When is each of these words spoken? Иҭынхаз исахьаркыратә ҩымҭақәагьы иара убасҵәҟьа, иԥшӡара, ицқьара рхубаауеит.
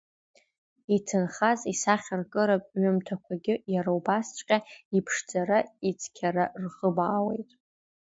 Иҭынхаз 0.95 1.59
исахьаркыратә 1.73 2.71
ҩымҭақәагьы 2.81 3.55
иара 3.73 3.91
убасҵәҟьа, 3.97 4.57
иԥшӡара, 4.97 5.59
ицқьара 5.89 6.45
рхубаауеит. 6.63 7.49